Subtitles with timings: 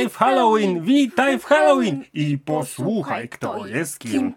[0.00, 4.34] Witaj w Halloween, witaj w Halloween i posłuchaj, kto jest kim.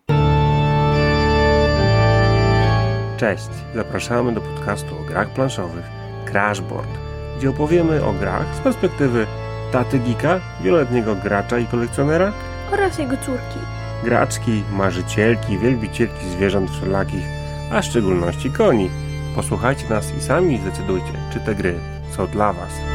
[3.17, 5.85] Cześć, zapraszamy do podcastu o grach planszowych
[6.25, 6.87] Crashboard,
[7.37, 9.27] gdzie opowiemy o grach z perspektywy
[9.71, 12.33] taty Gika, wieloletniego gracza i kolekcjonera
[12.71, 13.59] oraz jego córki.
[14.03, 17.25] graczki, marzycielki, wielbicielki zwierząt wszelakich,
[17.71, 18.89] a w szczególności koni.
[19.35, 21.79] Posłuchajcie nas i sami zdecydujcie, czy te gry
[22.15, 22.92] są dla Was.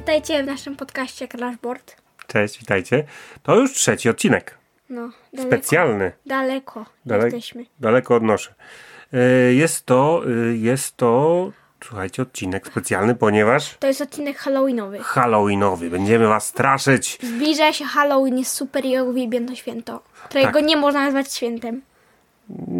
[0.00, 1.96] Witajcie w naszym podcaście Crashboard.
[2.26, 3.04] Cześć, witajcie.
[3.42, 4.58] To już trzeci odcinek.
[4.90, 6.12] No, daleko, Specjalny.
[6.26, 7.64] daleko Dalek- jesteśmy.
[7.80, 8.54] Daleko odnoszę.
[9.12, 9.18] E,
[9.52, 11.50] Jest to, e, jest to,
[11.84, 14.98] słuchajcie, odcinek specjalny, ponieważ To jest odcinek Halloweenowy.
[14.98, 15.90] Halloweenowy.
[15.90, 17.18] Będziemy Was straszyć.
[17.22, 20.64] Zbliża się Halloween, jest super i uwielbiam to święto, którego Tak.
[20.64, 21.82] nie można nazwać świętem.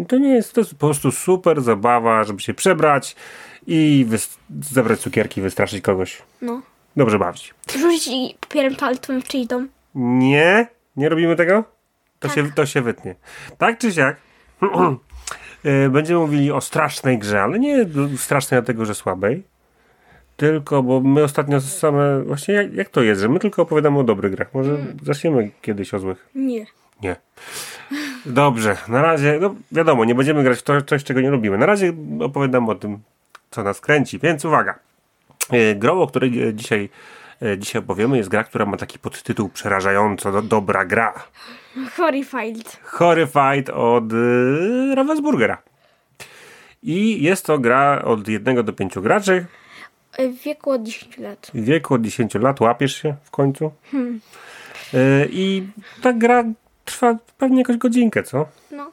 [0.07, 3.15] To nie jest, to jest po prostu super zabawa, żeby się przebrać
[3.67, 4.05] i
[4.61, 6.21] zebrać cukierki wystraszyć kogoś.
[6.41, 6.61] No.
[6.95, 7.53] Dobrze bawić.
[7.79, 9.67] Rzucić papierem toaletowym w czyjś dom.
[9.95, 10.67] Nie?
[10.97, 11.63] Nie robimy tego?
[12.19, 12.35] To, Tak.
[12.37, 13.15] się, to się wytnie.
[13.57, 14.15] Tak czy siak?
[15.65, 17.85] E, Będziemy mówili o strasznej grze, ale nie
[18.17, 19.43] strasznej dlatego, że słabej.
[20.37, 22.21] Tylko, bo my ostatnio same.
[22.23, 24.53] Właśnie jak, jak to jest, że my tylko opowiadamy o dobrych grach.
[24.53, 26.29] Może zaczniemy kiedyś o złych.
[26.35, 26.65] Nie.
[27.01, 27.15] Nie.
[28.25, 31.57] Dobrze, na razie, no wiadomo, nie będziemy grać w to, coś, czego nie lubimy.
[31.57, 32.99] Na razie opowiadam o tym,
[33.51, 34.79] co nas kręci, więc uwaga.
[35.51, 36.89] E, Grą, o której e, dzisiaj,
[37.41, 41.13] e, dzisiaj opowiemy, jest gra, która ma taki podtytuł przerażająco do, dobra gra.
[41.95, 42.79] Horrified.
[42.83, 45.57] Horrified od e, Ravensburgera.
[46.83, 49.45] I jest to gra od 1 do 5 graczy.
[50.19, 51.51] W wieku od 10 lat.
[51.53, 53.71] W wieku od 10 lat łapiesz się w końcu.
[54.93, 55.67] E, I
[56.01, 56.43] ta gra
[56.85, 58.45] trwa pewnie jakąś godzinkę, co?
[58.71, 58.91] No.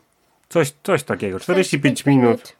[0.49, 1.41] Coś, coś takiego.
[1.41, 2.57] 45 minut.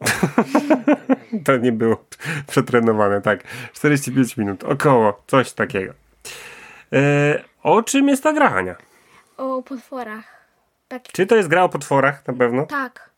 [1.44, 2.04] To nie było
[2.46, 3.44] przetrenowane, tak.
[3.72, 5.92] 45 minut, około, coś takiego.
[6.92, 8.54] E, o czym jest ta gra?
[9.36, 10.24] O potworach.
[10.88, 11.02] Tak.
[11.02, 12.66] Czy to jest gra o potworach, na pewno?
[12.66, 13.10] Tak.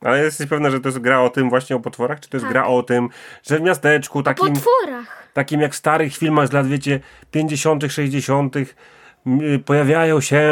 [0.00, 2.20] Ale jesteś pewna, że to jest gra o tym właśnie o potworach?
[2.20, 2.52] Czy to jest Tak.
[2.52, 3.08] gra o tym,
[3.42, 5.28] że w miasteczku takim, Potworach.
[5.32, 10.50] takim jak w starych filmach z lat, wiecie, 50., 60., m, pojawiają się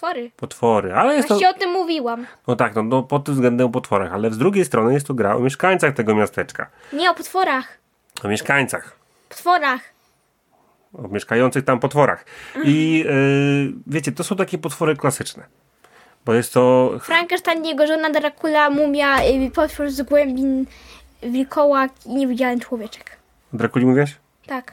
[0.00, 0.30] Potwory.
[0.36, 0.94] potwory.
[0.94, 1.34] Ale jest to...
[1.34, 2.26] Właśnie o tym mówiłam.
[2.46, 5.14] No tak, no, no pod tym względem o potworach, ale z drugiej strony jest to
[5.14, 6.66] gra o mieszkańcach tego miasteczka.
[6.92, 7.78] Nie o potworach.
[8.24, 8.96] O mieszkańcach.
[9.28, 9.80] Potworach.
[10.94, 12.24] o mieszkających tam potworach.
[12.64, 15.42] I y, wiecie, to są takie potwory klasyczne.
[16.24, 16.92] Bo jest to.
[17.02, 20.66] Frankenstein, jego żona Dracula, mumia, y, potwór z głębin,
[21.22, 23.16] wilkołak i niewidzialny człowieczek.
[23.52, 24.16] Drakuli mówiłaś?
[24.46, 24.72] Tak.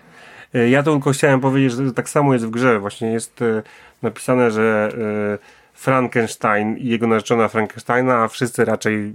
[0.55, 2.79] Y, Ja to tylko chciałem powiedzieć, że tak samo jest w grze.
[2.79, 3.63] Właśnie jest y,
[4.03, 4.89] napisane, że
[5.33, 9.13] y, Frankenstein i jego narzeczona Frankensteina, a wszyscy raczej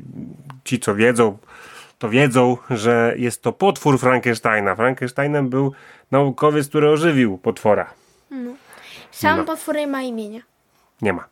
[0.65, 1.39] ci, co wiedzą,
[1.99, 4.77] to wiedzą, że jest to potwór Frankensteina.
[4.77, 5.73] Frankensteinem był
[6.11, 7.91] naukowiec, który ożywił potwora.
[9.11, 9.45] Sam No.
[9.45, 10.41] potwór nie ma imienia.
[11.03, 11.25] Nie ma.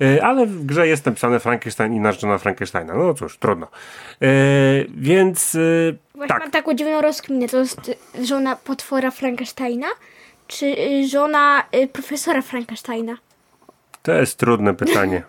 [0.00, 2.94] E, Ale w grze jest napisane Frankenstein i narzeczona Frankensteina.
[2.94, 3.66] No cóż, trudno.
[4.22, 4.26] E,
[4.88, 5.58] więc e,
[6.14, 7.48] Właśnie tak, mam taką dziwną rozkminę.
[7.48, 9.86] To jest y, żona potwora Frankensteina,
[10.50, 13.16] czy y, żona y, profesora Frankensteina?
[14.02, 15.22] to jest trudne pytanie.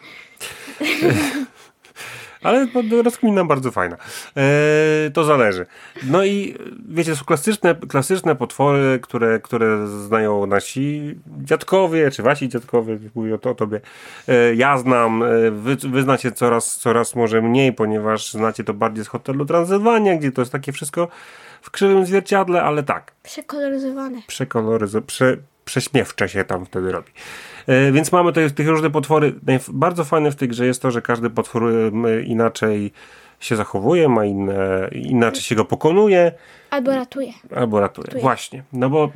[2.43, 3.97] Ale pod- rozkmina bardzo fajna.
[4.37, 5.65] E, to zależy.
[6.03, 6.55] No i
[6.89, 13.37] wiecie, są klasyczne, klasyczne potwory, które, które znają nasi dziadkowie, czy wasi dziadkowie, mówię o,
[13.37, 13.81] to, o tobie.
[14.27, 19.05] E, ja znam, e, wy, wy znacie coraz, coraz może mniej, ponieważ znacie to bardziej
[19.05, 21.07] z hotelu Transylwania, gdzie to jest takie wszystko
[21.61, 24.21] w krzywym zwierciadle, ale tak, Przekoloryzowane.
[24.27, 27.11] przekoloryzo, prze, prześmiewcze się tam wtedy robi.
[27.67, 29.33] E, więc mamy te, tych różne potwory.
[29.69, 32.91] Bardzo fajne w tej grze jest to, że każdy potwór em, inaczej
[33.39, 36.31] się zachowuje, ma inne, inaczej się go pokonuje
[36.69, 37.31] Albo ratuje.
[37.55, 38.05] albo ratuje.
[38.05, 38.21] Ratuje.
[38.21, 38.63] Właśnie.
[38.73, 39.11] No bo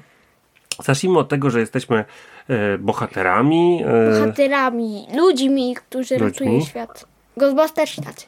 [0.84, 2.06] zacznijmy od tego, że jesteśmy
[2.50, 3.84] e, bohaterami.
[3.86, 6.46] E, Bohaterami, ludźmi, którzy Ludźmi.
[6.48, 7.06] ratują świat.
[7.38, 8.26] Ghostbusters tacy.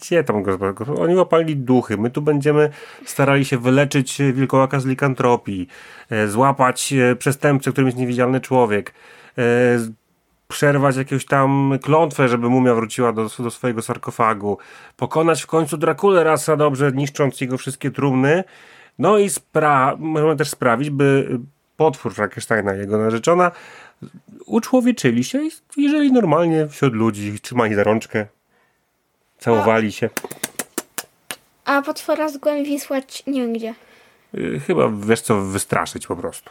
[0.00, 1.96] Gdzie tam go, go- Oni łapali duchy.
[1.96, 2.70] My tu będziemy
[3.04, 5.68] starali się wyleczyć e, wilkołaka z likantropii,
[6.10, 8.94] e, złapać e, przestępcę, którym jest niewidzialny człowiek,
[10.48, 14.58] przerwać jakąś tam klątwę, żeby mumia wróciła do, do swojego sarkofagu,
[14.96, 18.44] pokonać w końcu Drakulę raz a dobrze, niszcząc jego wszystkie trumny.
[18.98, 21.38] No i spra- możemy też sprawić, by
[21.76, 23.50] potwór Frankensteina jego narzeczona
[24.46, 28.26] uczłowieczyli się jeżeli normalnie wśród ludzi, trzymali za rączkę,
[29.40, 30.10] całowali się.
[31.64, 33.74] A potwora z głębi wysłać nie wiem gdzie.
[34.34, 36.50] Y, Chyba wiesz co, wystraszyć po prostu.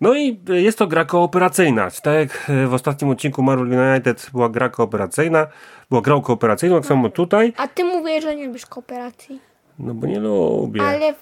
[0.00, 1.88] No i jest to gra kooperacyjna.
[2.02, 5.46] Tak jak w ostatnim odcinku Marvel United była gra kooperacyjna,
[5.90, 7.52] była grą kooperacyjną, tak samo tutaj.
[7.56, 9.40] A ty mówisz, że nie lubisz kooperacji.
[9.78, 10.82] No bo nie lubię.
[10.82, 11.14] Ale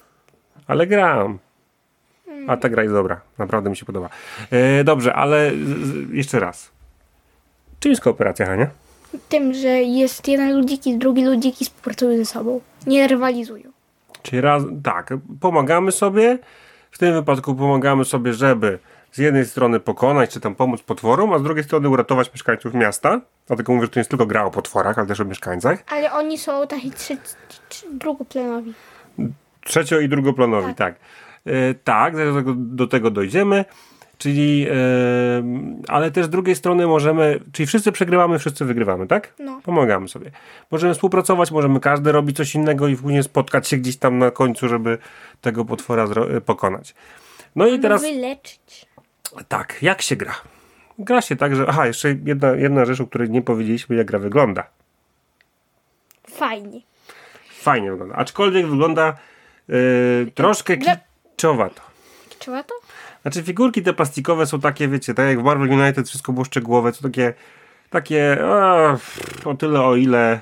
[0.67, 1.39] Ale gram.
[2.47, 3.21] A ta gra jest dobra.
[3.37, 4.09] Naprawdę mi się podoba.
[4.51, 5.51] E, dobrze, ale
[6.11, 6.71] jeszcze raz.
[7.79, 8.67] Czym jest kooperacja, Hania?
[9.29, 12.61] Tym, że jest jeden ludziki, drugi ludziki współpracują ze sobą.
[12.87, 13.71] Nie rywalizują.
[14.21, 16.39] Czyli raz, tak, pomagamy sobie.
[16.91, 18.79] W tym wypadku pomagamy sobie, żeby
[19.11, 23.21] z jednej strony pokonać, czy tam pomóc potworom, a z drugiej strony uratować mieszkańców miasta.
[23.47, 25.83] Dlatego mówię, że to nie jest tylko gra o potworach, ale też o mieszkańcach.
[25.89, 27.17] Ale oni są taki trzy,
[27.69, 28.73] trzy, drugoplanowi.
[29.63, 30.95] Trzecio i drugoplanowi, tak.
[31.45, 33.65] E, tak, do tego- do tego dojdziemy.
[34.21, 34.73] Czyli, e,
[35.87, 39.33] ale też z drugiej strony możemy, czyli wszyscy przegrywamy, wszyscy wygrywamy, tak?
[39.39, 39.61] No.
[39.63, 40.31] Pomagamy sobie.
[40.71, 44.67] Możemy współpracować, możemy każdy robić coś innego i później spotkać się gdzieś tam na końcu,
[44.67, 44.97] żeby
[45.41, 46.95] tego potwora e, pokonać.
[47.55, 48.85] No i teraz, Wyleczyć.
[49.47, 50.35] tak, jak się gra?
[50.99, 54.19] Gra się tak, że, aha, jeszcze jedna, jedna rzecz, o której nie powiedzieliśmy, jak gra
[54.19, 54.63] wygląda.
[56.29, 56.81] Fajnie.
[57.59, 59.17] Fajnie wygląda, aczkolwiek wygląda
[59.69, 59.73] e,
[60.35, 60.97] troszkę Gra-
[61.31, 61.81] kiczowato.
[63.21, 66.91] Znaczy figurki te plastikowe są takie, wiecie, tak jak w Marvel United wszystko było szczegółowe,
[66.91, 67.33] to takie,
[67.89, 68.97] takie a,
[69.45, 70.39] o tyle o ile,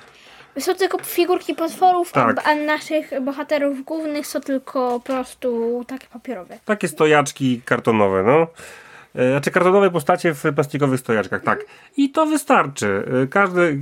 [0.59, 2.47] Są tylko figurki potworów, Tak.
[2.47, 6.59] a, naszych bohaterów głównych są tylko po prostu takie papierowe.
[6.65, 8.47] takie stojaczki kartonowe, no.
[9.15, 11.65] E, Znaczy kartonowe postacie w plastikowych stojaczkach, tak.
[11.97, 13.03] I to wystarczy.
[13.23, 13.79] E, Każdy,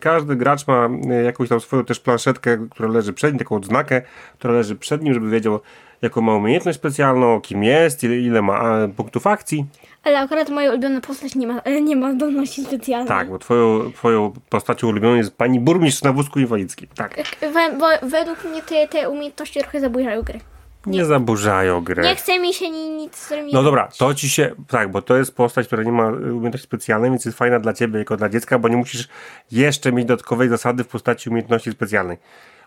[0.00, 4.02] każdy gracz ma e, jakąś tam swoją też planszetkę, która leży przed nim, taką odznakę,
[4.38, 5.60] która leży przed nim, żeby wiedział,
[6.04, 9.66] jaką ma umiejętność specjalną, kim jest, ile, ile ma punktów akcji.
[10.04, 13.08] Ale akurat moja ulubiona postać nie ma, nie ma zdolności specjalnej.
[13.08, 16.88] Tak, bo twoją, twoją postacią ulubioną jest pani burmistrz na wózku inwalidzkim.
[16.94, 17.16] Tak.
[17.40, 20.40] We, bo według mnie te, te umiejętności trochę zaburzają gry.
[20.86, 22.02] Nie zaburzają gry.
[22.02, 24.54] Nie chce mi się ni, nic z No dobra, to ci się.
[24.68, 27.72] Tak, bo to jest postać, która nie ma y, umiejętności specjalnej, więc jest fajna dla
[27.72, 29.08] ciebie jako dla dziecka, bo nie musisz
[29.52, 32.18] jeszcze mieć dodatkowej zasady w postaci umiejętności specjalnej.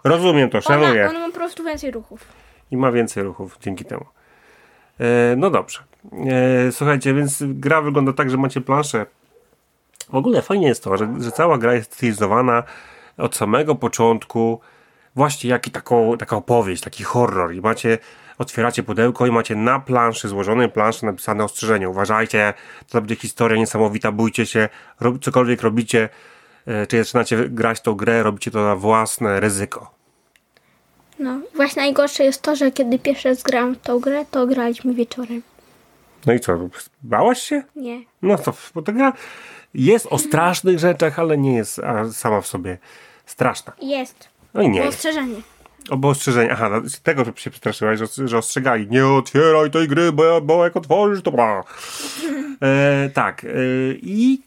[0.04, 1.01] Rozumiem to, szanuję.
[1.01, 2.47] Ona, ona ma po prostu więcej ruchów.
[2.72, 4.06] I ma więcej ruchów dzięki temu.
[5.00, 5.80] E, no dobrze.
[6.68, 9.06] E, słuchajcie, więc gra wygląda tak, że macie planszę.
[10.10, 12.64] W ogóle fajnie jest to, że, że cała gra jest stylizowana
[13.18, 14.60] od samego początku.
[15.16, 17.54] Właśnie jak i taką, taka opowieść, taki horror.
[17.54, 17.98] I macie,
[18.38, 21.90] otwieracie pudełko i macie na planszy, złożonej planszy napisane ostrzeżenie.
[21.90, 22.54] Uważajcie,
[22.90, 26.10] to będzie historia niesamowita, bójcie się, rob, cokolwiek robicie,
[26.66, 29.97] e, czy zaczynacie grać tą grę, robicie to na własne ryzyko.
[31.19, 34.94] No, właśnie najgorsze jest to, że kiedy pierwszy raz grałam w tą grę, to graliśmy
[34.94, 35.42] wieczorem.
[36.25, 36.69] No i co,
[37.04, 37.64] bałaś się?
[37.75, 38.02] Nie.
[38.22, 39.14] No to, bo ta gra
[39.74, 41.81] jest o strasznych rzeczach, ale nie jest
[42.12, 42.78] sama w sobie
[43.25, 43.74] straszna.
[43.81, 44.30] Jest.
[44.54, 44.84] No i nie.
[44.84, 45.42] Ostrzeżenie.
[45.90, 46.50] Obo ostrzeżenia.
[46.54, 48.88] Aha, no, z tego się przestraszyłaś, że, że ostrzegali.
[48.90, 51.63] Nie otwieraj tej gry, bo, bo jak otworzysz, to bla.
[52.62, 53.44] E, tak.
[53.44, 53.48] E,
[54.02, 54.42] I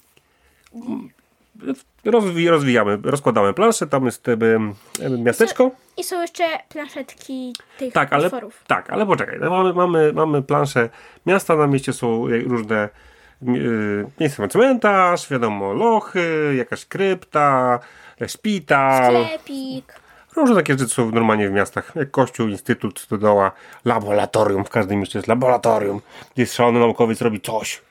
[2.04, 4.36] rozwi, rozwijamy, rozkładamy planszę, tam jest e,
[5.18, 5.70] miasteczko.
[6.00, 8.64] I są jeszcze planszetki tych Tak, ale, potworów.
[8.66, 9.38] tak, ale poczekaj.
[9.40, 10.88] No, mamy, mamy, mamy planszę
[11.26, 12.88] miasta, na mieście są różne
[13.42, 17.78] yy, miejsca na cmentarz, wiadomo, lochy, jakaś krypta,
[18.26, 19.24] szpital.
[19.26, 20.00] Sklepik.
[20.36, 23.52] Różne takie rzeczy są normalnie w miastach, jak kościół, instytut, stodoła,
[23.84, 26.00] laboratorium, w każdym mieście jest laboratorium,
[26.34, 27.82] gdzie szalony naukowiec robi coś.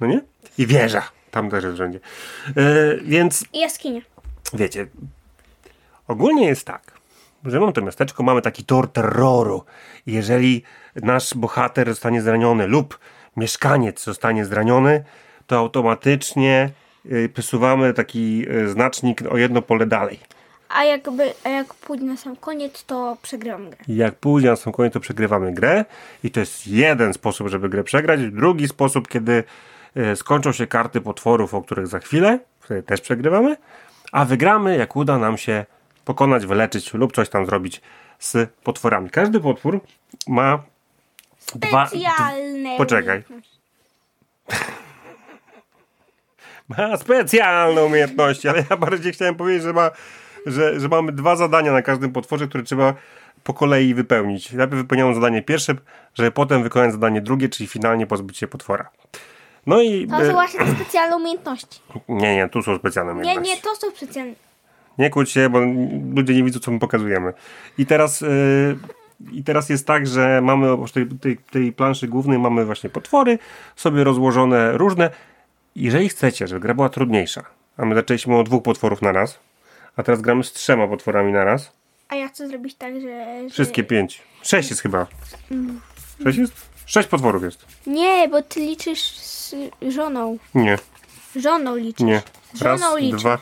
[0.00, 0.20] No nie?
[0.58, 2.00] I wieża, tam też jest wszędzie.
[2.56, 4.00] Yy, więc I jaskinia.
[4.54, 4.86] wiecie,
[6.08, 6.92] ogólnie jest tak,
[7.44, 9.64] że mamy to miasteczko, mamy taki tor terroru.
[10.06, 10.62] Jeżeli
[10.96, 12.98] nasz bohater zostanie zraniony lub
[13.36, 15.04] mieszkaniec zostanie zraniony,
[15.46, 16.70] to automatycznie
[17.06, 20.20] y, przesuwamy taki y, znacznik o jedno pole dalej.
[20.68, 23.78] A jakby, a jak pójdzie na sam koniec, to przegrywam grę.
[23.88, 25.84] Jak pójdzie na sam koniec, to przegrywamy grę.
[26.24, 28.20] I to jest jeden sposób, żeby grę przegrać.
[28.20, 29.44] Drugi sposób, kiedy
[29.94, 33.56] e, skończą się karty potworów, o których za chwilę, wtedy też przegrywamy.
[34.12, 35.66] A wygramy, jak uda nam się
[36.08, 37.80] pokonać, wyleczyć lub coś tam zrobić
[38.18, 39.10] z potworami.
[39.10, 39.80] Każdy potwór
[40.28, 40.62] ma
[41.54, 41.86] dwa.
[41.86, 42.76] Specjalne.
[42.76, 43.22] Poczekaj.
[46.68, 49.90] Ma specjalne umiejętności, ale ja bardziej chciałem powiedzieć, że, ma,
[50.46, 52.94] że, że mamy dwa zadania na każdym potworze, które trzeba
[53.44, 54.52] po kolei wypełnić.
[54.52, 55.74] Najpierw wypełniamy zadanie pierwsze,
[56.14, 58.90] żeby potem wykonać zadanie drugie, czyli finalnie pozbyć się potwora.
[59.66, 60.06] No i.
[60.06, 61.80] To e, są właśnie te specjalne umiejętności.
[62.08, 63.56] Nie, nie, tu są specjalne Nie, umiejętności.
[63.56, 64.47] nie, to są specjalne.
[64.98, 65.60] Nie kłóć się, bo
[66.14, 67.32] ludzie nie widzą, co my pokazujemy.
[67.78, 68.78] I teraz, yy,
[69.32, 73.38] i teraz jest tak, że mamy oprócz tej, tej, tej planszy głównej mamy właśnie potwory,
[73.76, 75.10] sobie rozłożone różne.
[75.76, 77.42] Jeżeli chcecie, żeby gra była trudniejsza,
[77.76, 79.38] a my zaczęliśmy od dwóch potworów na raz,
[79.96, 81.72] a teraz gramy z trzema potworami na raz,
[82.08, 83.40] A ja chcę zrobić tak, że...
[83.44, 84.22] że wszystkie pięć.
[84.42, 85.06] Sześć jest chyba.
[86.24, 86.68] Sześć jest?
[86.86, 87.66] Sześć potworów jest.
[87.86, 89.54] Nie, bo ty liczysz z
[89.88, 90.38] żoną.
[90.54, 90.78] Nie,
[91.36, 92.06] Żoną liczysz.
[92.06, 92.22] nie.
[92.60, 93.20] Raz, żoną liczysz.
[93.20, 93.38] dwa,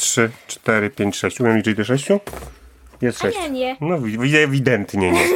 [0.00, 1.40] trzy, cztery, pięć, sześć.
[1.40, 2.20] Umiem liczyć do sześciu?
[3.02, 3.38] Jest A sześć.
[3.38, 3.76] nie, nie.
[3.80, 5.24] No wi- ewidentnie nie.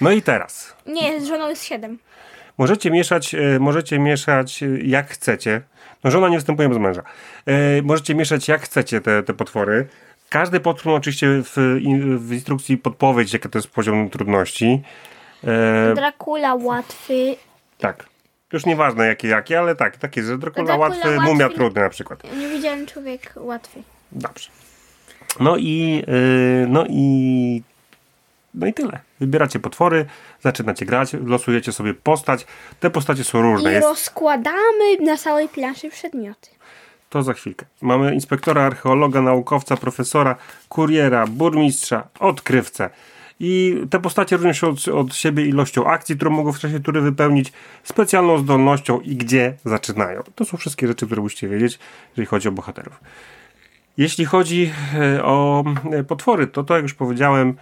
[0.00, 0.74] No i teraz.
[0.86, 1.98] Nie, z żoną jest siedem.
[2.58, 5.62] Możecie mieszać, e, możecie mieszać e, jak chcecie.
[6.04, 7.02] No żona nie występuje bez męża.
[7.46, 9.86] E, możecie mieszać jak chcecie te, te potwory.
[10.28, 11.52] Każdy potwór ma oczywiście w,
[12.18, 14.82] w instrukcji podpowiedź, jaki to jest poziom trudności.
[15.94, 17.36] Dracula łatwy.
[17.78, 18.04] tak.
[18.56, 21.24] Już nieważne jakie, jakie, ale tak, tak jest, że Dracula, Dracula łatwy, łatwy.
[21.24, 22.22] mumia trudny na przykład.
[22.38, 23.82] Niewidzialny człowiek łatwy.
[24.12, 24.50] Dobrze.
[25.40, 27.62] No i, e, no i,
[28.54, 28.98] no i tyle.
[29.20, 30.06] Wybieracie potwory,
[30.42, 32.46] zaczynacie grać, losujecie sobie postać.
[32.80, 33.70] Te postacie są różne.
[33.70, 36.50] I Jest, rozkładamy na całej planszy przedmioty.
[37.10, 37.66] To za chwilkę.
[37.82, 40.36] Mamy inspektora, archeologa, naukowca, profesora,
[40.68, 42.90] kuriera, burmistrza, odkrywcę.
[43.40, 47.00] I te postacie różnią się od, od siebie ilością akcji, którą mogą w czasie tury
[47.00, 47.52] wypełnić,
[47.84, 50.22] specjalną zdolnością i gdzie zaczynają.
[50.34, 51.78] To są wszystkie rzeczy, które musicie wiedzieć,
[52.10, 53.00] jeżeli chodzi o bohaterów.
[53.96, 57.54] Jeśli chodzi e, o e, potwory, to to jak już powiedziałem,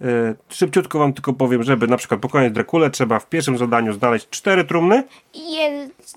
[0.00, 4.28] e, szybciutko wam tylko powiem, żeby na przykład pokonać Drakulę, trzeba w pierwszym zadaniu znaleźć
[4.30, 6.14] cztery trumny, I Jezus.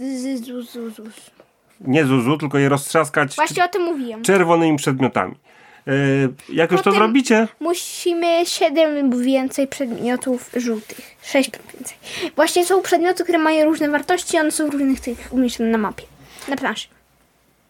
[1.81, 4.23] nie zuzu, tylko je roztrzaskać Właśnie o tym mówiłem.
[4.23, 5.35] czerwonymi przedmiotami.
[5.85, 11.15] Yy, jak już to Potem- zrobicie, Musimy 7 więcej przedmiotów żółtych.
[11.23, 11.97] 6 więcej.
[12.35, 16.03] Właśnie są przedmioty, które mają różne wartości, one są w różnych tych umieszczone na mapie.
[16.47, 16.87] Na planszy.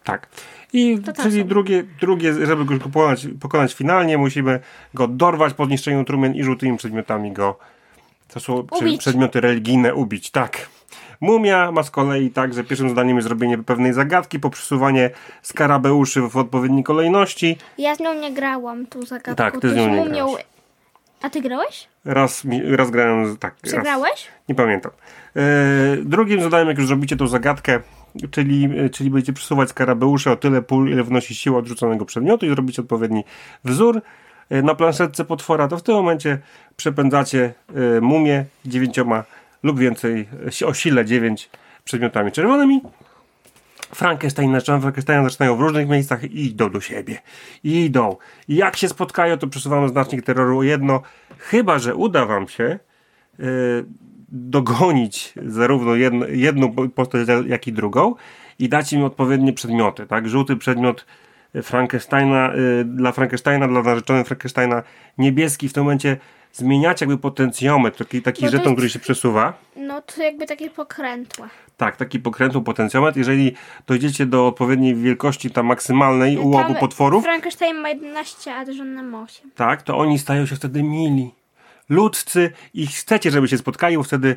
[0.04, 0.28] tak.
[0.74, 1.46] I czyli są.
[1.48, 4.60] drugie, drugie, żeby go pokonać, pokonać finalnie, musimy
[4.94, 7.58] go dorwać po zniszczeniu trumien i żółtymi przedmiotami go.
[8.28, 8.98] To są Ubić.
[9.00, 10.68] przedmioty religijne, ubić, tak.
[11.22, 15.10] Mumia ma z kolei tak, że pierwszym zadaniem jest zrobienie pewnej zagadki, poprzesuwanie
[15.42, 17.56] skarabeuszy w odpowiedniej kolejności.
[17.78, 19.34] Ja z nią nie grałam tą zagadką.
[19.34, 20.44] Tak, ty z nią nie mu miał- grałeś.
[21.22, 21.88] A ty grałeś?
[22.04, 23.54] Raz, raz grałem, tak.
[23.62, 23.72] Raz.
[23.72, 24.26] Przegrałeś?
[24.48, 24.92] Nie pamiętam.
[25.36, 25.42] E,
[26.04, 27.80] drugim zadaniem, jak już zrobicie tą zagadkę,
[28.30, 32.48] czyli, e, czyli będziecie przesuwać skarabeusze o tyle pól, ile wnosi siła odrzuconego przedmiotu i
[32.48, 33.24] zrobić odpowiedni
[33.64, 34.02] wzór
[34.50, 36.38] e, na planszetce potwora, to w tym momencie
[36.76, 37.54] przepędzacie
[38.00, 39.24] mumię dziewięcioma
[39.62, 40.28] lub więcej,
[40.62, 41.50] e, o sile dziewięć
[41.84, 42.80] przedmiotami czerwonymi.
[43.94, 47.18] Frankenstein, Frankensteina zaczynają w różnych miejscach i idą do siebie.
[47.64, 48.16] I idą.
[48.48, 51.02] I jak się spotkają, to przesuwamy znacznik terroru jedno.
[51.38, 52.78] Chyba, że uda wam się e,
[54.28, 58.14] dogonić zarówno jedno, jedną postać, jak i drugą
[58.58, 60.06] i dać im odpowiednie przedmioty.
[60.06, 60.28] Tak?
[60.28, 61.06] Żółty przedmiot
[61.62, 64.82] Frankensteina, y, dla Frankensteina, dla narzeczonej Frankensteina,
[65.18, 66.16] niebieski w tym momencie
[66.52, 69.52] zmieniacie jakby potencjometr, taki, taki Bo to żeton, jest- który się przesuwa.
[69.76, 71.48] No to jakby takie pokrętła.
[71.76, 73.18] Tak, taki pokrętły potencjometr.
[73.18, 73.52] Jeżeli
[73.86, 79.02] dojdziecie do odpowiedniej wielkości tam maksymalnej u obu Tam potworów, Frankenstein ma 11, a żona
[79.02, 79.50] ma 8.
[79.54, 81.30] tak, to oni stają się wtedy mili.
[81.88, 84.36] Ludzcy i chcecie, żeby się spotkali, bo wtedy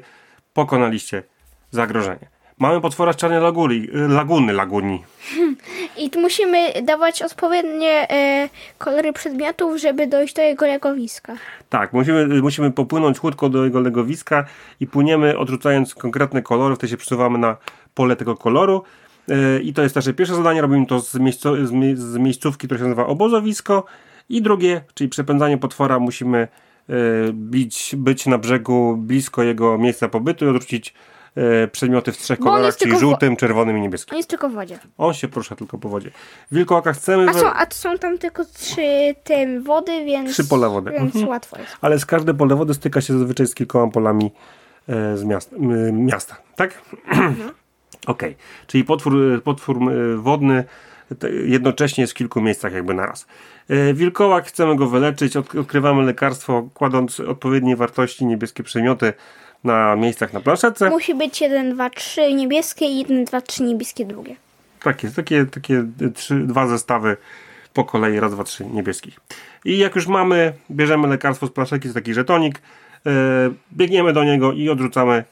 [0.54, 1.24] pokonaliście
[1.72, 2.28] zagrożenie.
[2.60, 5.04] Mamy potwora z czarnej laguny, laguny, laguni.
[5.98, 11.36] I tu musimy dawać odpowiednie e, kolory przedmiotów, żeby dojść do jego legowiska.
[11.70, 14.46] Tak, musimy, musimy popłynąć łódką do jego legowiska
[14.80, 17.58] i płyniemy odrzucając konkretne kolory, wtedy się przesuwamy na
[17.94, 18.84] pole tego koloru.
[19.28, 21.18] Yy, I to jest nasze pierwsze zadanie, robimy to z, z,
[21.72, 23.86] mie- z miejscówki, która się nazywa obozowisko.
[24.30, 26.48] I drugie, czyli przepędzanie potwora, musimy
[26.88, 26.96] yy,
[27.34, 30.94] bić, być na brzegu blisko jego miejsca pobytu i odrzucić
[31.72, 34.12] przedmioty w trzech kolorach, czyli w żółtym, czerwonym i niebieskim.
[34.14, 34.80] On jest tylko w wodzie.
[34.98, 36.12] On się porusza tylko po wodzie.
[36.52, 37.30] Wilkołaka chcemy...
[37.30, 40.32] A są, a są tam tylko trzy tym wody, więc.
[40.32, 40.92] Trzy pola wody.
[40.92, 41.28] Więc Mhm.
[41.28, 41.78] łatwo jest.
[41.82, 44.32] ale z każde pole wody styka się zazwyczaj z kilkoma polami
[44.90, 45.56] e, z miasta,
[45.94, 46.82] miasta tak?
[48.08, 48.36] Okej,
[48.68, 50.64] czyli potwór, potwór m, wodny
[51.46, 53.28] jednocześnie jest w kilku miejscach jakby naraz.
[53.70, 59.14] E, wilkołak, chcemy go wyleczyć, od, odkrywamy lekarstwo, kładąc odpowiednie wartości niebieskie przedmioty
[59.66, 60.90] na miejscach na planszetce.
[60.90, 64.36] Musi być 1, 2, 3 niebieskie i 1, 2, 3 niebieskie drugie.
[64.84, 67.18] Tak jest, takie, takie trzy, dwa zestawy
[67.74, 69.20] po kolei, raz, dwa, trzy niebieskich.
[69.66, 72.62] I jak już mamy, bierzemy lekarstwo z plaszeki, jest taki żetonik,
[73.06, 73.12] e,
[73.74, 75.24] biegniemy do niego i odrzucamy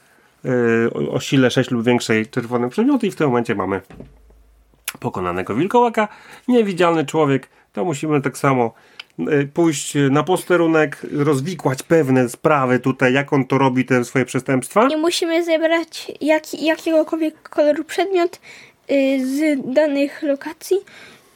[0.44, 0.50] e,
[0.90, 3.80] o, o sile 6 lub większej czerwone przedmioty i w tym momencie mamy
[5.00, 6.08] pokonanego wilkołaka.
[6.48, 8.74] Niewidzialny człowiek, to musimy tak samo
[9.18, 14.88] e, pójść na posterunek, rozwikłać pewne sprawy tutaj, jak on to robi, te swoje przestępstwa.
[14.88, 18.40] I musimy zebrać jak, jakiegokolwiek koloru przedmiot
[18.90, 20.76] y, z danych lokacji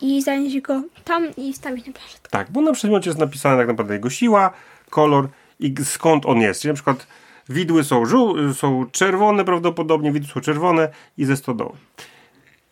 [0.01, 2.29] i zanieść go tam i stawić na plażetkę.
[2.31, 4.51] Tak, bo na przedmiocie jest napisane tak naprawdę jego siła,
[4.91, 5.29] kolor
[5.61, 6.61] i skąd on jest.
[6.61, 7.07] Czyli na przykład
[7.49, 10.89] widły są, żół- są czerwone prawdopodobnie, widły są czerwone
[11.19, 11.73] i ze stodoły.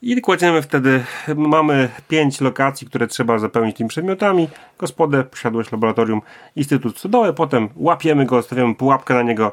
[0.03, 1.05] I kładziemy wtedy,
[1.37, 4.49] mamy pięć lokacji, które trzeba zapełnić tymi przedmiotami.
[4.79, 6.23] Gospodę, posiadłość, laboratorium,
[6.57, 7.33] instytut stodoły.
[7.33, 9.53] Potem łapiemy go, stawiamy pułapkę na niego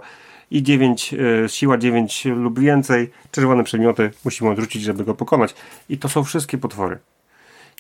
[0.52, 3.12] i 9, e, siła 9 lub więcej.
[3.32, 5.56] Czerwone przedmioty musimy odrzucić, żeby go pokonać.
[5.90, 7.00] I to są wszystkie potwory.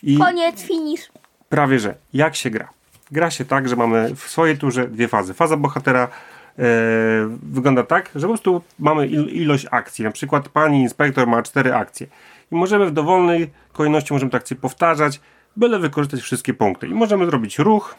[0.04, 1.12] I Koniec, finish.
[1.50, 1.96] prawie że.
[2.14, 2.70] Jak się gra?
[3.12, 5.34] Gra się tak, że mamy w swojej turze dwie fazy.
[5.34, 6.64] Faza bohatera e,
[7.44, 10.06] wygląda tak, że po prostu mamy il, ilość akcji.
[10.06, 12.08] Na przykład pani inspektor ma cztery akcje.
[12.54, 15.20] I możemy w dowolnej kolejności możemy te akcje powtarzać,
[15.56, 16.88] byle wykorzystać wszystkie punkty.
[16.88, 17.96] I możemy zrobić ruch,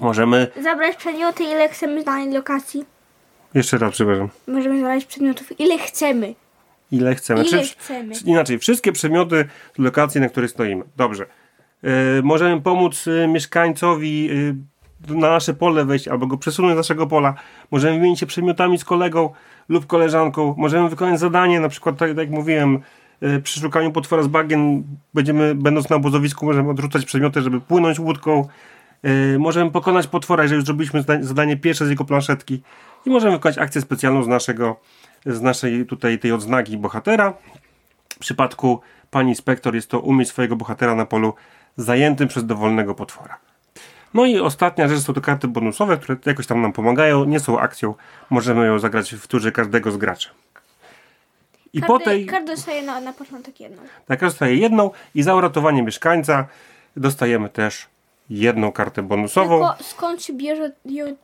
[0.00, 0.46] możemy...
[0.62, 2.84] Zabrać przedmioty, ile chcemy z danej lokacji.
[3.54, 4.28] Jeszcze raz, przepraszam.
[4.48, 6.34] Możemy zabrać przedmiotów, ile chcemy.
[6.92, 7.40] Ile chcemy.
[7.44, 8.14] Ile Czy- chcemy.
[8.14, 10.84] czy- Inaczej, wszystkie przedmioty z lokacji, na której stoimy.
[10.96, 11.26] Dobrze.
[11.82, 11.88] E,
[12.22, 14.30] możemy pomóc e, mieszkańcowi
[15.10, 17.34] e, na nasze pole wejść, albo go przesunąć z naszego pola.
[17.70, 19.32] Możemy wymienić się przedmiotami z kolegą
[19.68, 20.54] lub koleżanką.
[20.58, 22.80] Możemy wykonać zadanie, na przykład tak, jak mówiłem,
[23.42, 24.82] przy szukaniu potwora z bagien
[25.14, 28.48] będziemy, będąc na obozowisku, możemy odrzucać przedmioty, żeby płynąć łódką.
[29.02, 32.62] E, możemy pokonać potwora, jeżeli już zrobiliśmy zadanie pierwsze z jego planszetki.
[33.06, 34.80] I możemy wykonać akcję specjalną z naszego,
[35.26, 37.34] z naszej tutaj tej odznaki bohatera.
[38.08, 41.34] W przypadku pani inspektor jest to umieść swojego bohatera na polu
[41.76, 43.38] zajętym przez dowolnego potwora.
[44.14, 47.58] No i ostatnia rzecz są to karty bonusowe, które jakoś tam nam pomagają, nie są
[47.58, 47.94] akcją,
[48.30, 50.28] możemy ją zagrać w turze każdego z graczy.
[51.74, 53.82] I po tej, Każdy dostaje na, na początek jedną.
[54.06, 56.46] tak dostaje jedną i za uratowanie mieszkańca
[56.96, 57.86] dostajemy też
[58.30, 59.58] jedną kartę bonusową.
[59.68, 60.72] Tylko skąd się bierze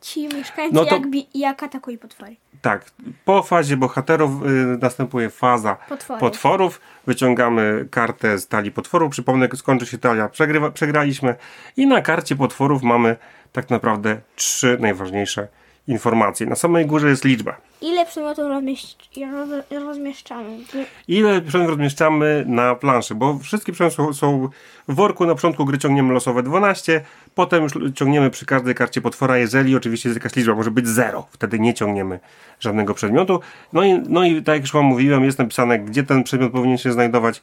[0.01, 1.03] ci mieszkańcy, No to- jak,
[1.33, 2.35] jak atakują potwory?
[2.61, 2.85] Tak,
[3.25, 4.47] po fazie bohaterów y,
[4.81, 6.19] następuje faza Potworów.
[6.19, 6.81] potworów.
[7.07, 9.11] Wyciągamy kartę z talii potworów.
[9.11, 11.35] Przypomnę, skończy się talia, przegrywa, przegraliśmy.
[11.77, 13.15] I na karcie potworów mamy
[13.51, 15.47] tak naprawdę trzy najważniejsze
[15.87, 16.45] informacje.
[16.45, 17.57] Na samej górze jest liczba.
[17.81, 18.45] Ile przedmiotów
[19.71, 20.57] rozmieszczamy?
[21.07, 24.49] Ile przedmiotów rozmieszczamy na planszy, bo wszystkie przedmioty są, są
[24.87, 25.25] w worku.
[25.25, 27.01] Na początku gry ciągniemy losowe 12,
[27.35, 31.27] potem już ciągniemy przy każdej karcie potwora, jeżeli oczywiście jest jakaś liczba, może być 0,
[31.31, 32.19] wtedy nie ciągniemy
[32.59, 33.39] żadnego przedmiotu.
[33.73, 36.77] No i, no i tak jak już wam mówiłem, jest napisane, gdzie ten przedmiot powinien
[36.77, 37.41] się znajdować,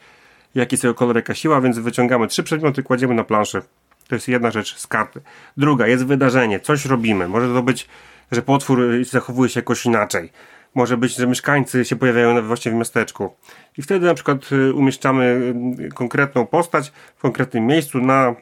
[0.54, 3.62] jaki jest jego kolor, jaka siła, więc wyciągamy trzy przedmioty, kładziemy na planszę.
[4.08, 5.20] To jest jedna rzecz z karty.
[5.56, 7.28] Druga, jest wydarzenie, coś robimy.
[7.28, 7.88] Może to być,
[8.32, 10.32] że potwór y, zachowuje się jakoś inaczej.
[10.74, 13.34] Może być, że mieszkańcy się pojawiają właśnie w miasteczku.
[13.78, 18.34] I wtedy na przykład y, umieszczamy y, konkretną postać w konkretnym miejscu na,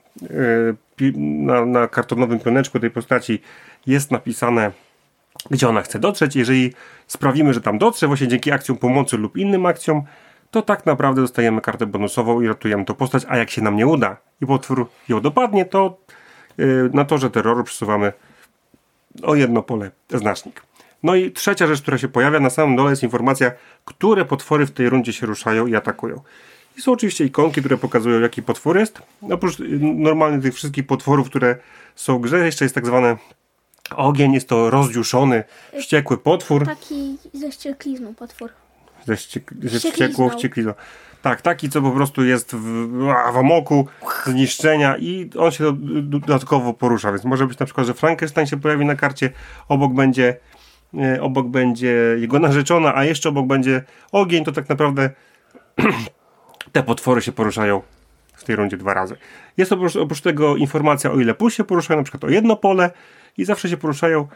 [1.16, 3.40] na, na kartonowym pioneczku tej postaci
[3.86, 4.72] jest napisane
[5.50, 6.36] gdzie ona chce dotrzeć.
[6.36, 6.72] Jeżeli
[7.06, 10.02] sprawimy, że tam dotrze, właśnie dzięki akcjom pomocy lub innym akcjom,
[10.50, 13.86] to tak naprawdę dostajemy kartę bonusową i ratujemy tą postać, a jak się nam nie
[13.86, 15.98] uda i potwór ją dopadnie, to
[16.58, 18.12] yy, na torze terroru przesuwamy
[19.22, 20.62] o jedno pole znacznik.
[21.02, 23.52] No i trzecia rzecz, która się pojawia, na samym dole jest informacja,
[23.84, 26.20] które potwory w tej rundzie się ruszają i atakują.
[26.76, 29.02] I są oczywiście ikonki, które pokazują, jaki potwór jest.
[29.30, 31.56] Oprócz y, normalnie tych wszystkich potworów, które
[31.94, 33.16] są w grze, jeszcze jest tak zwany
[33.96, 35.44] ogień, jest to rozjuszony,
[35.78, 36.66] wściekły potwór.
[36.66, 38.50] Taki ze ścieklizną potwór.
[39.06, 39.90] Ze, ściek- ze Wścieklizną.
[39.92, 40.74] wściekłą wścieklizną.
[41.22, 42.88] Tak, taki, co po prostu jest w,
[43.32, 43.88] w amoku
[44.24, 48.46] zniszczenia i on się do, do, dodatkowo porusza, więc może być na przykład, że Frankenstein
[48.46, 49.30] się pojawi na karcie,
[49.68, 50.36] obok będzie
[50.94, 55.10] e, obok będzie jego narzeczona, a jeszcze obok będzie ogień, to tak naprawdę
[56.72, 57.82] te potwory się poruszają
[58.34, 59.16] w tej rundzie dwa razy.
[59.56, 62.90] Jest oprócz, oprócz tego informacja, o ile pól się poruszają, na przykład o jedno pole
[63.38, 64.28] i zawsze się poruszają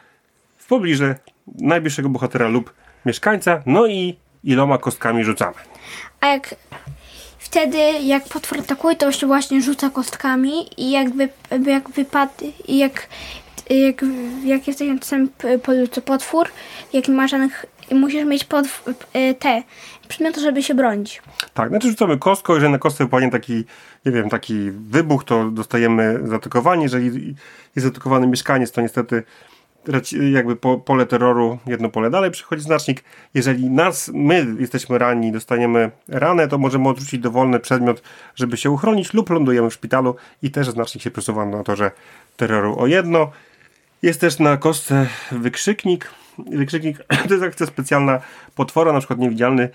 [0.56, 1.14] w pobliże
[1.59, 2.74] najbliższego bohatera lub
[3.06, 5.57] mieszkańca, no i iloma kostkami rzucamy.
[6.20, 6.55] A jak
[7.38, 11.29] wtedy, jak potwór atakuje, to się właśnie rzuca kostkami i jak, wy,
[11.66, 12.33] jak wypadł,
[12.68, 13.09] i jak,
[13.70, 14.05] jak,
[14.44, 15.29] jak jesteś na tym
[15.90, 16.48] co potwór,
[16.92, 19.62] jak nie ma żadnych, musisz mieć podw, e, te
[20.09, 21.22] przedmioty, żeby się bronić.
[21.55, 23.64] Tak, znaczy rzucamy kostką, jeżeli na kostce wypadnie taki,
[24.07, 26.83] nie wiem, taki wybuch, to dostajemy zaatakowanie.
[26.83, 27.35] Jeżeli
[27.76, 29.22] jest zaatakowany mieszkaniec, to niestety
[30.33, 33.05] jakby po, pole terroru, jedno pole dalej przychodzi znacznik.
[33.35, 38.03] Jeżeli nas, my jesteśmy ranni, dostaniemy ranę, to możemy odrzucić dowolny przedmiot,
[38.35, 41.90] żeby się uchronić lub lądujemy w szpitalu i też znacznik się przesuwa na torze
[42.37, 43.31] terroru o jedno.
[44.03, 46.11] Jest też na kostce wykrzyknik.
[46.38, 46.98] Wykrzyknik
[47.29, 48.20] to jest akcja specjalna
[48.55, 49.68] potwora, na przykład niewidzialny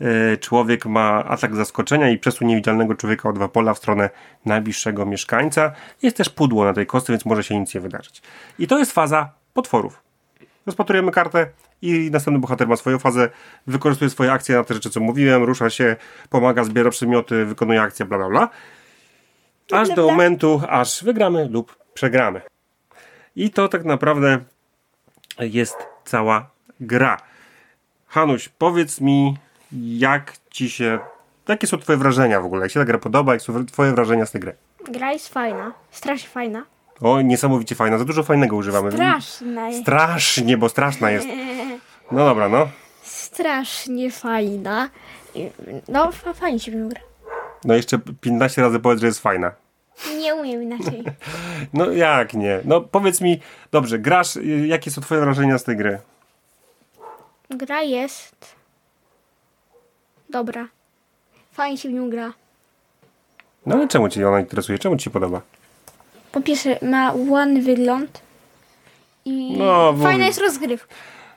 [0.00, 4.10] e, człowiek ma atak zaskoczenia i przesuń niewidzialnego człowieka o dwa pola w stronę
[4.44, 5.72] najbliższego mieszkańca.
[6.02, 8.22] Jest też pudło na tej kostce, więc może się nic nie wydarzyć.
[8.58, 10.02] I to jest faza potworów.
[10.66, 11.46] Rozpatrujemy kartę
[11.82, 13.30] i następny bohater ma swoją fazę,
[13.66, 15.96] wykorzystuje swoje akcje na te rzeczy, co mówiłem, rusza się,
[16.30, 18.48] pomaga, zbiera przedmioty, wykonuje akcje, bla bla bla.
[19.72, 22.40] Aż do momentu, aż wygramy lub przegramy.
[23.36, 24.38] I to tak naprawdę
[25.38, 27.16] jest cała gra.
[28.06, 29.36] Hanuś, powiedz mi,
[29.72, 30.98] jak ci się.
[31.48, 32.62] Jakie są Twoje wrażenia w ogóle?
[32.62, 33.32] Jak się ta gra podoba?
[33.32, 34.54] Jak są Twoje wrażenia z tej gry?
[34.88, 36.64] Gra jest fajna, strasznie fajna.
[37.02, 37.98] O, niesamowicie fajna.
[37.98, 38.92] Za dużo fajnego używamy.
[38.92, 39.82] Straszna jest.
[39.82, 41.26] Strasznie, bo straszna jest.
[42.12, 42.68] No dobra, no.
[43.02, 44.88] Strasznie fajna.
[45.88, 47.00] No, fa- fajnie się gra.
[47.64, 49.52] No jeszcze 15 razy powiedz, że jest fajna.
[50.18, 51.04] Nie umiem inaczej.
[51.72, 52.60] No jak nie?
[52.64, 53.40] No powiedz mi,
[53.72, 55.98] dobrze, grasz, y, jakie są twoje wrażenia z tej gry?
[57.50, 58.54] Gra jest
[60.30, 60.68] dobra.
[61.52, 62.32] Fajnie się w nią gra.
[63.66, 64.78] No ale czemu cię ona interesuje?
[64.78, 65.40] Czemu ci się podoba?
[66.32, 68.20] Po pierwsze, ma ładny wygląd.
[69.24, 70.94] I No, bo- fajna jest rozgrywka.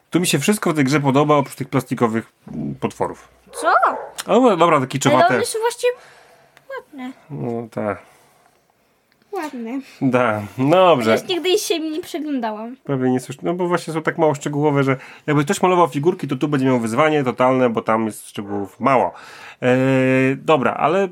[0.10, 3.28] Tu mi się wszystko w tej grze podoba, oprócz tych plastikowych mm, potworów.
[3.54, 3.68] Co?
[4.28, 5.36] O, no, dobra, takie Ale czowate.
[5.36, 5.90] one są właśnie
[6.78, 7.12] ładne.
[7.30, 7.98] No tak.
[9.36, 9.80] Ładne.
[10.02, 11.12] Da, no dobrze.
[11.16, 12.78] Chociaż nigdy się im nie przeglądałem.
[12.84, 13.40] Prawie nie słyszę.
[13.44, 16.66] No bo właśnie są tak mało szczegółowe, że jakby ktoś malował figurki, to tu będzie
[16.66, 19.14] miał wyzwanie totalne, bo tam jest szczegółów mało.
[19.62, 21.10] Eee, dobra, ale y,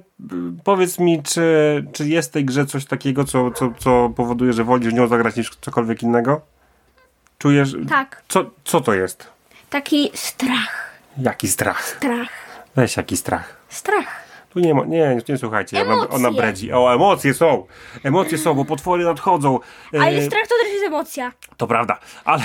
[0.63, 4.63] powiedz mi, czy, czy jest w tej grze coś takiego, co, co, co powoduje, że
[4.63, 6.41] wolisz nią zagrać niż cokolwiek innego?
[7.37, 7.75] Czujesz.
[7.89, 8.23] Tak.
[8.27, 9.27] Co, co to jest?
[9.69, 10.93] Taki strach.
[11.17, 11.83] Jaki strach?
[11.97, 12.29] Strach.
[12.75, 13.57] Weź jaki strach.
[13.69, 14.23] Strach.
[14.53, 16.15] Tu nie ma, nie, nie słuchajcie, ona, Emocje.
[16.15, 16.73] ona bredzi.
[16.73, 17.65] O, emocje są.
[18.03, 19.59] Emocje są, bo potwory nadchodzą.
[19.93, 21.31] Ale Eee, strach to też jest emocja.
[21.57, 22.43] To prawda, ale,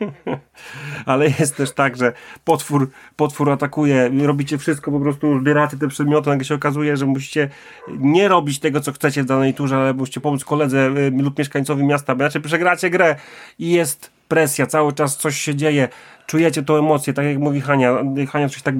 [1.06, 2.12] ale jest też tak, że
[2.44, 7.48] potwór, potwór atakuje, robicie wszystko, po prostu zbieracie te przedmioty, nagle się okazuje, że musicie
[7.88, 11.84] nie robić tego, co chcecie w danej turze, ale musicie pomóc koledze y, lub mieszkańcowi
[11.84, 13.16] miasta, bo inaczej przegracie grę
[13.58, 15.88] i jest presja, cały czas coś się dzieje,
[16.26, 17.98] czujecie tą emocję, tak jak mówi Hania,
[18.30, 18.74] Hania coś tak,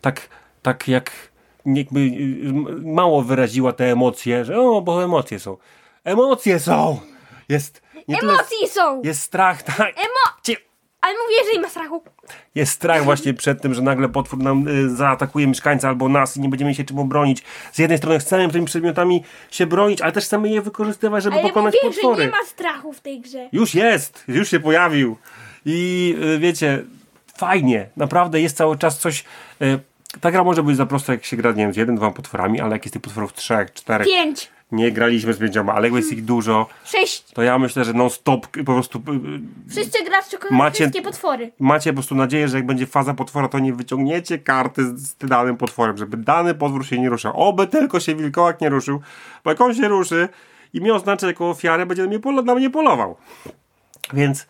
[0.00, 0.28] tak,
[0.62, 1.29] tak jak
[1.66, 5.56] jakby y, m- mało wyraziła te emocje, że o, bo emocje są.
[6.04, 7.00] Emocje są!
[7.48, 7.82] Jest,
[8.22, 9.02] Emocje są.
[9.04, 9.78] jest strach, tak.
[9.98, 10.56] Emo...
[11.00, 12.02] Ale mówię, że nie ma strachu.
[12.54, 16.40] Jest strach właśnie przed tym, że nagle potwór nam y, zaatakuje mieszkańca albo nas i
[16.40, 17.42] nie będziemy się czym obronić.
[17.72, 21.48] Z jednej strony chcemy tymi przedmiotami się bronić, ale też chcemy je wykorzystywać, żeby Ale
[21.48, 22.24] pokonać mówię, że potwory.
[22.24, 23.48] nie ma strachu w tej grze.
[23.52, 25.16] Już jest, już się pojawił.
[25.64, 26.82] I y, wiecie,
[27.36, 29.24] fajnie, naprawdę jest cały czas coś.
[29.62, 29.80] Y,
[30.20, 32.60] ta gra może być za prosta, jak się gra, nie wiem, z jeden, dwoma potworami,
[32.60, 34.06] ale jak jest tych potworów trzech, czterech.
[34.06, 34.50] Pięć.
[34.72, 37.24] Nie graliśmy z pięcioma, ale jak jest ich dużo, Sześć.
[37.32, 41.52] to ja myślę, że non-stop y, po prostu y, Wszyscy gracze Macie- wszystkie potwory.
[41.60, 45.16] macie po prostu nadzieję, że jak będzie faza potwora, to nie wyciągniecie karty z, z
[45.16, 47.32] danym potworem, żeby dany potwór się nie ruszał.
[47.48, 49.00] Oby tylko się wilkołak nie ruszył,
[49.44, 50.28] bo jak on się ruszy
[50.72, 53.16] i mnie oznacza jako ofiarę, będzie na mnie, polo- na mnie polował.
[54.12, 54.46] Więc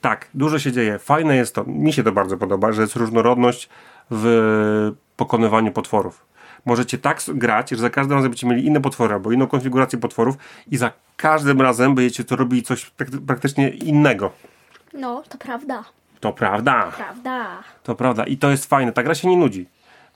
[0.00, 0.98] tak, dużo się dzieje.
[0.98, 3.68] Fajne jest to, mi się to bardzo podoba, że jest różnorodność
[4.10, 6.26] w pokonywaniu potworów.
[6.64, 10.36] Możecie tak grać, że za każdym razem będziecie mieli inne potwory albo inną konfigurację potworów
[10.70, 14.30] i za każdym razem będziecie to robili coś prak- praktycznie innego.
[14.92, 15.84] No, to prawda.
[16.20, 16.92] To prawda.
[16.96, 17.62] Prawda.
[17.82, 18.24] To prawda.
[18.24, 18.92] I to jest fajne.
[18.92, 19.66] Ta gra się nie nudzi.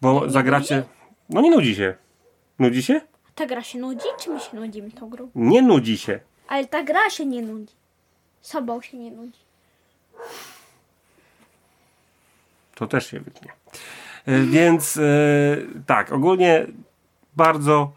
[0.00, 0.82] Bo zagracie.
[1.30, 1.94] No nie nudzi się.
[2.58, 3.00] Nudzi się?
[3.34, 5.28] Ta gra się nudzi, czy my się nudzimy tą grą?
[5.34, 6.20] Nie nudzi się.
[6.48, 7.74] Ale ta gra się nie nudzi.
[8.40, 9.38] Sobą się nie nudzi.
[12.82, 13.52] To też się wytnie.
[14.26, 15.02] E, Więc e,
[15.86, 16.66] tak, ogólnie
[17.36, 17.92] bardzo,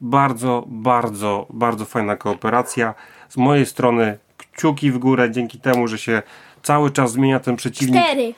[0.00, 2.94] bardzo, bardzo, bardzo fajna kooperacja.
[3.28, 4.18] Z mojej strony
[4.52, 6.22] kciuki w górę dzięki temu, że się
[6.62, 8.02] cały czas zmienia ten przeciwnik.
[8.04, 8.34] Cztery.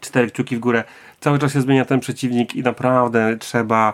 [0.00, 0.84] cztery kciuki w górę.
[1.20, 3.92] Cały czas się zmienia ten przeciwnik i naprawdę trzeba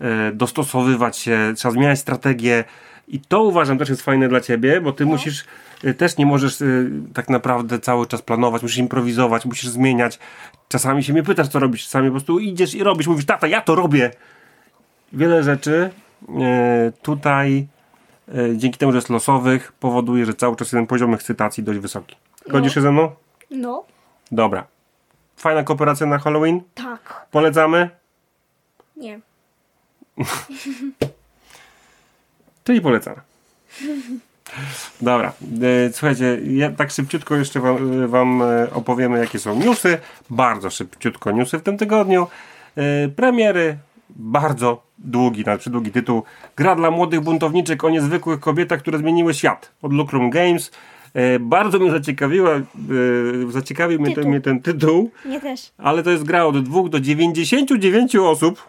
[0.00, 2.64] e, dostosowywać się, trzeba zmieniać strategię.
[3.08, 5.44] I to uważam też jest fajne dla ciebie, bo ty musisz,
[5.84, 6.66] e, też nie możesz e,
[7.14, 10.18] tak naprawdę cały czas planować, musisz improwizować, musisz zmieniać.
[10.68, 13.60] Czasami się mnie pytasz, co robisz, czasami po prostu idziesz i robisz, mówisz, tata, ja
[13.60, 14.10] to robię.
[15.12, 15.90] Wiele rzeczy
[16.40, 17.66] e, tutaj,
[18.28, 22.16] e, dzięki temu, że jest losowych, powoduje, że cały czas ten poziom ekscytacji dość wysoki.
[22.48, 23.10] Zgodzisz się ze mną?
[23.50, 23.84] No.
[24.32, 24.66] Dobra.
[25.36, 26.60] Fajna kooperacja na Halloween.
[26.74, 27.26] Tak.
[27.30, 27.90] Polecamy.
[28.96, 29.20] Nie.
[32.66, 33.16] Czyli polecamy.
[35.00, 35.32] Dobra.
[35.86, 39.98] E, Słuchajcie, ja tak szybciutko jeszcze wam, e, wam e, opowiemy, jakie są newsy.
[40.30, 42.26] Bardzo szybciutko newsy w tym tygodniu.
[43.16, 43.76] Premiery.
[44.10, 46.22] Bardzo długi, nawet przydługi tytuł.
[46.56, 49.72] Gra dla młodych buntowniczek o niezwykłych kobietach, które zmieniły świat.
[49.82, 50.70] Od Lucrum Games.
[51.40, 52.50] Bardzo mnie zaciekawiła,
[53.50, 54.30] zaciekawił mnie ten, Tytuł.
[54.30, 55.10] mnie ten tytuł.
[55.26, 55.72] Nie też.
[55.78, 58.62] ale to jest gra od 2 do 99 osób.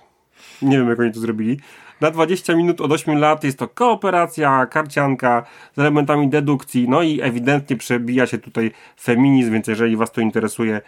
[0.62, 1.60] Nie wiem, jak oni to zrobili.
[2.02, 7.22] Na 20 minut od 8 lat jest to kooperacja, karcianka z elementami dedukcji, no i
[7.22, 10.82] ewidentnie przebija się tutaj feminizm, więc jeżeli Was to interesuje,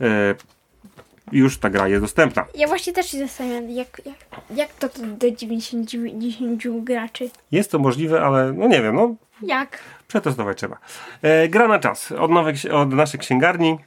[0.00, 0.34] e,
[1.32, 2.44] już ta gra jest dostępna.
[2.54, 4.16] Ja właśnie też się zastanawiam, jak, jak,
[4.54, 7.30] jak to, to do 90 graczy.
[7.52, 9.78] Jest to możliwe, ale no nie wiem, no Jak?
[10.08, 10.78] Przetestować trzeba.
[11.22, 12.12] E, gra na czas.
[12.12, 13.78] Od, ksi- od naszej księgarni.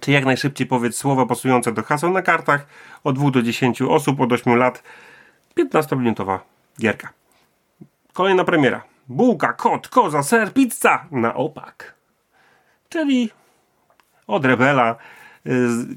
[0.00, 2.66] Czy jak najszybciej powiedz słowa pasujące do haseł na kartach.
[3.04, 4.82] Od 2 do 10 osób, od 8 lat.
[5.58, 6.38] 15-minutowa
[6.80, 7.08] gierka.
[8.12, 8.82] Kolejna premiera.
[9.08, 11.94] Bułka, kot, koza, ser, pizza na opak.
[12.88, 13.30] Czyli
[14.26, 14.96] od Rebela.
[15.46, 15.50] Y,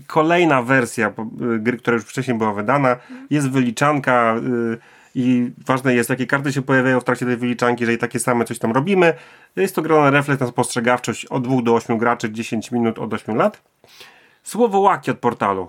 [0.08, 2.96] Kolejna wersja y, gry, która już wcześniej była wydana.
[3.30, 4.78] Jest wyliczanka y,
[5.16, 8.60] i ważne jest, jakie karty się pojawiają w trakcie tej wyliczanki, jeżeli takie same coś
[8.60, 9.14] tam robimy.
[9.56, 13.14] Jest to gra na refleks, na spostrzegawczość od 2 do 8 graczy, 10 minut od
[13.14, 13.62] 8 lat.
[14.44, 15.68] Słowo łaki od portalu.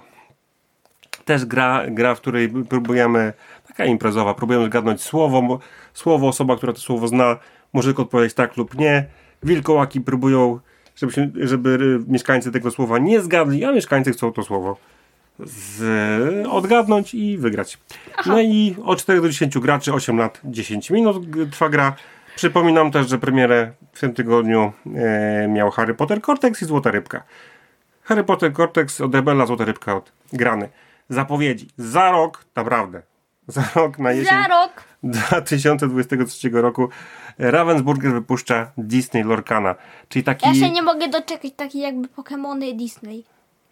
[1.27, 3.33] Też gra, gra, w której próbujemy,
[3.69, 5.59] taka imprezowa, próbujemy zgadnąć słowo,
[5.95, 7.37] słowo, osoba, która to słowo zna,
[7.73, 9.07] może tylko odpowiedzieć tak lub nie.
[9.43, 10.61] Wilkołaki próbują,
[10.97, 14.77] żeby, się, żeby mieszkańcy tego słowa nie zgadli, a mieszkańcy chcą to słowo
[15.41, 17.79] z, odgadnąć i wygrać.
[18.27, 21.17] No i od 4 do 10 graczy, 8 lat, 10 minut
[21.51, 21.97] trwa gra.
[22.37, 27.23] Przypominam też, że premierę w tym tygodniu e, miał Harry Potter Cortex i Złota Rybka.
[28.03, 30.69] Harry Potter Cortex od Rebella, Złota Rybka od Grany.
[31.09, 31.69] Zapowiedzi.
[31.77, 33.03] Za rok, naprawdę,
[33.47, 34.85] za rok na jesień Za rok.
[35.03, 36.89] 2023 roku
[37.39, 39.75] Ravensburger wypuszcza Disney Lorcana.
[40.09, 43.25] Czyli taki, Ja się nie mogę doczekać takiej jakby Pokemony Disney.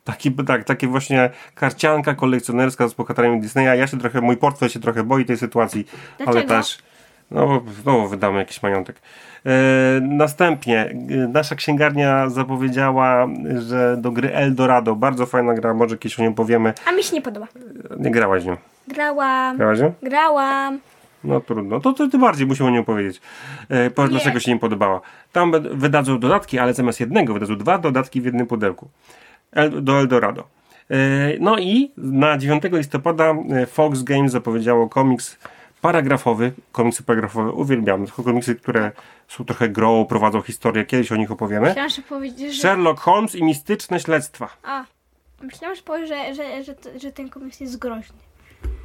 [0.05, 3.79] taki tak, takie właśnie karcianka kolekcjonerska z bohaterami Disneya.
[3.79, 5.87] Ja się trochę, mój portfel się trochę boi tej sytuacji,
[6.19, 6.49] ale Dlaczego?
[6.49, 6.79] też
[7.35, 8.97] no, znowu wydamy jakiś majątek.
[9.47, 9.51] E,
[10.01, 10.95] następnie e,
[11.29, 13.27] nasza księgarnia zapowiedziała,
[13.69, 16.75] że do gry Eldorado, bardzo fajna gra, może kiedyś o niej powiemy.
[16.87, 17.47] A mi się nie podoba.
[17.99, 18.57] Nie grałaś nią.
[18.89, 19.57] Grałam.
[19.57, 19.93] Grałaś nią?
[20.03, 20.79] Grałam.
[21.25, 23.21] No trudno, to, to ty bardziej musimy o niej powiedzieć.
[23.69, 25.01] E, powiedz, dlaczego się nie podobała.
[25.33, 28.89] Tam wydadzą dodatki, ale zamiast jednego wydadzą dwa dodatki w jednym pudełku.
[29.53, 30.45] El, do Eldorado.
[30.91, 30.97] E,
[31.41, 35.39] no i na 9 listopada e, Fox Games zapowiedziało komiks
[35.85, 36.53] paragrafowy.
[36.73, 38.07] Komiksy paragrafowe uwielbiamy.
[38.07, 38.93] To komiksy, które
[39.29, 40.85] są trochę grą, prowadzą historię.
[40.85, 41.67] Kiedyś o nich opowiemy.
[41.69, 42.63] Myślałam, że powiedziesz, że...
[42.63, 44.49] Sherlock Holmes i mistyczne śledztwa.
[44.63, 44.85] A.
[45.43, 48.17] Myślałam, że powiesz, że, że, że, że ten komiks jest groźny.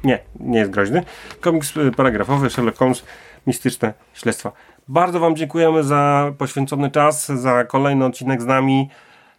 [0.04, 1.02] Nie, nie jest groźny.
[1.40, 3.04] Komiks y, paragrafowy, Sherlock Holmes,
[3.46, 4.52] mistyczne śledztwa.
[4.88, 8.90] Bardzo Wam dziękujemy za poświęcony czas, za kolejny odcinek z nami.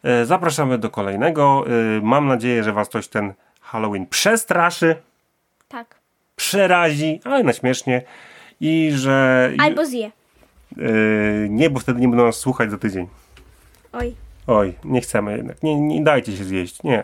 [0.04, 1.66] E, Zapraszamy do kolejnego.
[1.98, 4.96] E, Mam nadzieję, że Was coś ten Halloween przestraszy,
[5.68, 6.01] Tak.
[6.42, 8.02] Przerazi, ale na śmiesznie.
[8.62, 9.52] I że.
[9.60, 10.06] Albo zje.
[10.06, 10.12] e,
[11.50, 13.08] nie, bo wtedy nie będą nas słuchać za tydzień.
[13.94, 14.16] Oj.
[14.48, 15.64] Oj, nie chcemy jednak.
[15.64, 16.84] Nie, nie dajcie się zjeść.
[16.84, 17.04] Nie.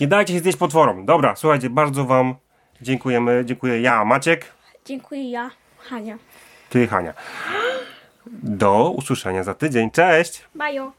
[0.00, 1.06] Nie dajcie się zjeść potworom.
[1.06, 2.34] Dobra, słuchajcie, bardzo Wam
[2.80, 3.42] dziękujemy.
[3.44, 4.44] Dziękuję ja, Maciek.
[4.84, 6.18] Dziękuję ja, Hania.
[6.70, 7.14] Ty, Hania.
[8.42, 9.90] Do usłyszenia za tydzień.
[9.90, 10.44] Cześć!
[10.54, 10.92] Bajo.